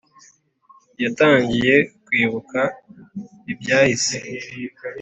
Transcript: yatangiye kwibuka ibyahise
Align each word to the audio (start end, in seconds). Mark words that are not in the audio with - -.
yatangiye 1.03 1.73
kwibuka 2.05 2.59
ibyahise 3.51 4.17